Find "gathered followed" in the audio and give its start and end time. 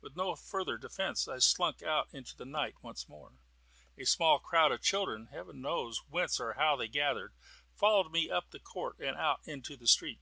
6.86-8.12